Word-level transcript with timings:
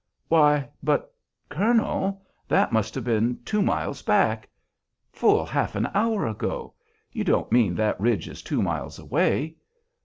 "Why, 0.29 0.67
but, 0.81 1.13
colonel! 1.47 2.25
that 2.47 2.71
must 2.71 2.95
have 2.95 3.03
been 3.03 3.37
two 3.45 3.61
miles 3.61 4.01
back, 4.01 4.49
full 5.11 5.45
half 5.45 5.75
an 5.75 5.89
hour 5.93 6.25
ago: 6.25 6.73
you 7.11 7.23
don't 7.23 7.51
mean 7.51 7.75
that 7.75 8.01
ridge 8.01 8.27
is 8.27 8.41
two 8.41 8.63
miles 8.63 8.97
away? 8.97 9.57